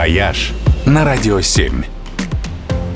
«Вояж» 0.00 0.54
на 0.86 1.04
Радио 1.04 1.42
7. 1.42 1.84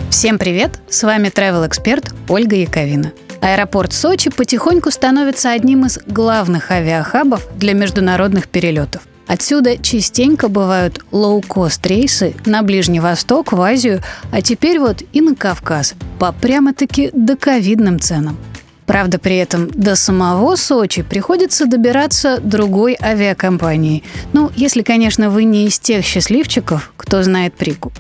Всем 0.08 0.38
привет! 0.38 0.80
С 0.88 1.03
вами 1.03 1.29
travel 1.29 1.67
эксперт 1.69 2.15
Ольга 2.29 2.57
Яковина. 2.57 3.12
Аэропорт 3.42 3.93
Сочи 3.93 4.30
потихоньку 4.30 4.91
становится 4.91 5.51
одним 5.51 5.85
из 5.85 5.98
главных 6.06 6.71
авиахабов 6.71 7.46
для 7.59 7.75
международных 7.75 8.48
перелетов. 8.48 9.03
Отсюда 9.27 9.77
частенько 9.77 10.48
бывают 10.48 11.04
лоу-кост 11.11 11.86
рейсы 11.86 12.35
на 12.46 12.62
Ближний 12.62 13.00
Восток, 13.00 13.52
в 13.52 13.61
Азию, 13.61 14.00
а 14.32 14.41
теперь 14.41 14.79
вот 14.79 15.02
и 15.12 15.21
на 15.21 15.34
Кавказ 15.34 15.96
по 16.18 16.32
прямо-таки 16.32 17.11
доковидным 17.12 18.00
ценам. 18.00 18.39
Правда, 18.87 19.19
при 19.19 19.37
этом 19.37 19.71
до 19.71 19.96
самого 19.96 20.57
Сочи 20.57 21.03
приходится 21.03 21.67
добираться 21.67 22.39
другой 22.43 22.96
авиакомпанией. 23.00 24.05
Ну, 24.32 24.50
если, 24.57 24.82
конечно, 24.82 25.30
вы 25.30 25.45
не 25.45 25.67
из 25.67 25.79
тех 25.79 26.05
счастливчиков, 26.05 26.93
кто 26.96 27.23
знает 27.23 27.55
прикуп. 27.55 27.93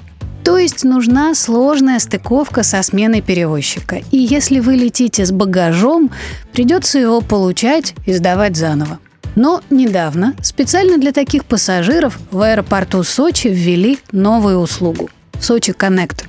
То 0.44 0.58
есть 0.58 0.84
нужна 0.84 1.34
сложная 1.34 1.98
стыковка 1.98 2.62
со 2.62 2.82
сменой 2.82 3.22
перевозчика. 3.22 4.02
И 4.10 4.18
если 4.18 4.60
вы 4.60 4.74
летите 4.74 5.24
с 5.24 5.32
багажом, 5.32 6.10
придется 6.52 6.98
его 6.98 7.22
получать 7.22 7.94
и 8.04 8.12
сдавать 8.12 8.56
заново. 8.56 8.98
Но 9.36 9.62
недавно 9.70 10.34
специально 10.42 10.98
для 10.98 11.12
таких 11.12 11.46
пассажиров 11.46 12.18
в 12.30 12.40
аэропорту 12.42 13.02
Сочи 13.02 13.48
ввели 13.48 13.98
новую 14.12 14.58
услугу– 14.58 15.08
Сочи 15.40 15.72
Коннект. 15.72 16.26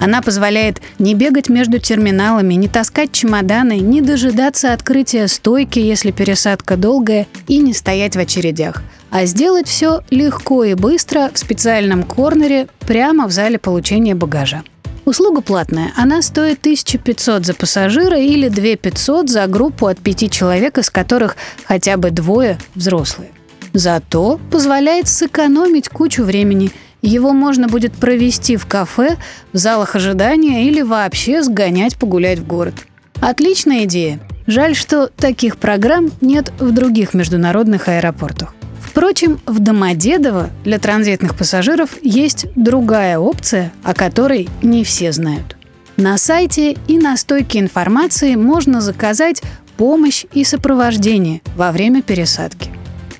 Она 0.00 0.22
позволяет 0.22 0.80
не 0.98 1.14
бегать 1.14 1.48
между 1.48 1.78
терминалами, 1.78 2.54
не 2.54 2.68
таскать 2.68 3.12
чемоданы, 3.12 3.78
не 3.78 4.00
дожидаться 4.00 4.72
открытия 4.72 5.28
стойки, 5.28 5.78
если 5.78 6.10
пересадка 6.10 6.76
долгая, 6.76 7.26
и 7.46 7.58
не 7.58 7.72
стоять 7.72 8.16
в 8.16 8.18
очередях, 8.18 8.82
а 9.10 9.24
сделать 9.26 9.68
все 9.68 10.02
легко 10.10 10.64
и 10.64 10.74
быстро 10.74 11.30
в 11.32 11.38
специальном 11.38 12.02
корнере 12.02 12.68
прямо 12.80 13.26
в 13.26 13.32
зале 13.32 13.58
получения 13.58 14.14
багажа. 14.14 14.62
Услуга 15.04 15.40
платная. 15.40 15.92
Она 15.96 16.20
стоит 16.20 16.58
1500 16.60 17.46
за 17.46 17.54
пассажира 17.54 18.18
или 18.18 18.48
2500 18.48 19.30
за 19.30 19.46
группу 19.46 19.86
от 19.86 19.98
пяти 19.98 20.28
человек, 20.28 20.76
из 20.76 20.90
которых 20.90 21.36
хотя 21.64 21.96
бы 21.96 22.10
двое 22.10 22.58
взрослые. 22.74 23.30
Зато 23.72 24.38
позволяет 24.50 25.08
сэкономить 25.08 25.88
кучу 25.88 26.24
времени. 26.24 26.72
Его 27.02 27.32
можно 27.32 27.68
будет 27.68 27.92
провести 27.92 28.56
в 28.56 28.66
кафе, 28.66 29.16
в 29.52 29.56
залах 29.56 29.94
ожидания 29.94 30.66
или 30.66 30.82
вообще 30.82 31.42
сгонять 31.42 31.96
погулять 31.96 32.40
в 32.40 32.46
город. 32.46 32.74
Отличная 33.20 33.84
идея. 33.84 34.20
Жаль, 34.46 34.74
что 34.74 35.08
таких 35.08 35.58
программ 35.58 36.10
нет 36.20 36.52
в 36.58 36.72
других 36.72 37.14
международных 37.14 37.88
аэропортах. 37.88 38.54
Впрочем, 38.80 39.38
в 39.46 39.60
Домодедово 39.60 40.50
для 40.64 40.78
транзитных 40.78 41.36
пассажиров 41.36 41.90
есть 42.02 42.46
другая 42.56 43.18
опция, 43.18 43.72
о 43.84 43.94
которой 43.94 44.48
не 44.62 44.82
все 44.84 45.12
знают. 45.12 45.56
На 45.96 46.16
сайте 46.16 46.72
и 46.86 46.98
на 46.98 47.16
стойке 47.16 47.58
информации 47.58 48.34
можно 48.34 48.80
заказать 48.80 49.42
помощь 49.76 50.24
и 50.32 50.44
сопровождение 50.44 51.42
во 51.56 51.70
время 51.70 52.02
пересадки. 52.02 52.70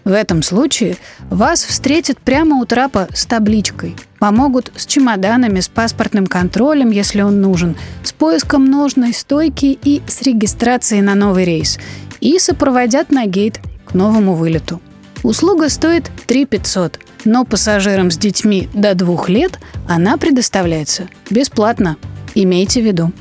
В 0.08 0.12
этом 0.12 0.42
случае 0.42 0.96
вас 1.28 1.62
встретят 1.62 2.18
прямо 2.18 2.62
у 2.62 2.64
трапа 2.64 3.08
с 3.12 3.26
табличкой. 3.26 3.94
Помогут 4.18 4.72
с 4.74 4.86
чемоданами, 4.86 5.60
с 5.60 5.68
паспортным 5.68 6.26
контролем, 6.26 6.90
если 6.90 7.20
он 7.20 7.42
нужен, 7.42 7.76
с 8.02 8.12
поиском 8.12 8.64
нужной 8.64 9.12
стойки 9.12 9.78
и 9.84 10.00
с 10.06 10.22
регистрацией 10.22 11.02
на 11.02 11.14
новый 11.14 11.44
рейс. 11.44 11.78
И 12.22 12.38
сопроводят 12.38 13.10
на 13.10 13.26
гейт 13.26 13.60
к 13.84 13.92
новому 13.92 14.34
вылету. 14.34 14.80
Услуга 15.24 15.68
стоит 15.68 16.10
3 16.26 16.46
500, 16.46 17.00
но 17.26 17.44
пассажирам 17.44 18.10
с 18.10 18.16
детьми 18.16 18.70
до 18.72 18.94
двух 18.94 19.28
лет 19.28 19.58
она 19.86 20.16
предоставляется 20.16 21.08
бесплатно. 21.28 21.98
Имейте 22.34 22.80
в 22.80 22.86
виду. 22.86 23.12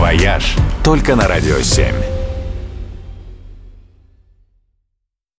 «Вояж» 0.00 0.56
только 0.82 1.14
на 1.14 1.28
Радио 1.28 1.60
7. 1.60 2.13